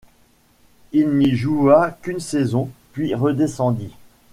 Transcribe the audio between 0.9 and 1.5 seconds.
Il n'y